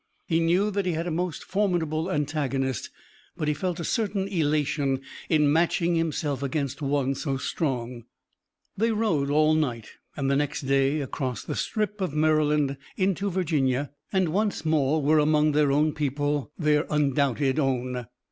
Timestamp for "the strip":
11.43-12.01